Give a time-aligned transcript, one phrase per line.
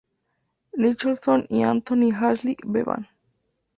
[0.75, 3.07] Nicholson y Anthony Ashley Bevan.